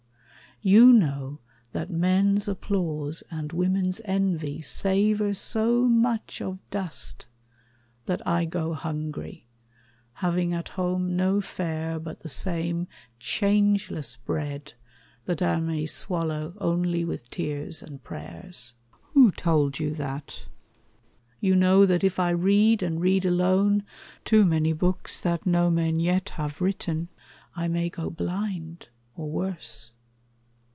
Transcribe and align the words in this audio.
You 0.63 0.93
know 0.93 1.39
that 1.71 1.89
men's 1.89 2.47
applause 2.47 3.23
And 3.31 3.51
women's 3.51 3.99
envy 4.05 4.61
savor 4.61 5.33
so 5.33 5.85
much 5.87 6.39
of 6.39 6.61
dust 6.69 7.25
That 8.05 8.21
I 8.27 8.45
go 8.45 8.73
hungry, 8.75 9.47
having 10.13 10.53
at 10.53 10.69
home 10.69 11.15
no 11.15 11.41
fare 11.41 11.99
But 11.99 12.19
the 12.19 12.29
same 12.29 12.87
changeless 13.17 14.17
bread 14.17 14.73
that 15.25 15.41
I 15.41 15.59
may 15.61 15.87
swallow 15.87 16.53
Only 16.59 17.05
with 17.05 17.31
tears 17.31 17.81
and 17.81 18.03
prayers? 18.03 18.75
Who 19.13 19.31
told 19.31 19.79
you 19.79 19.95
that? 19.95 20.45
You 21.39 21.55
know 21.55 21.87
that 21.87 22.03
if 22.03 22.19
I 22.19 22.29
read, 22.29 22.83
and 22.83 23.01
read 23.01 23.25
alone, 23.25 23.81
Too 24.25 24.45
many 24.45 24.73
books 24.73 25.19
that 25.21 25.47
no 25.47 25.71
men 25.71 25.99
yet 25.99 26.29
have 26.35 26.61
written, 26.61 27.09
I 27.55 27.67
may 27.67 27.89
go 27.89 28.11
blind, 28.11 28.89
or 29.15 29.27
worse? 29.27 29.93